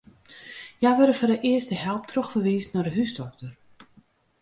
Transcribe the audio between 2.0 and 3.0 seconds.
trochferwiisd nei de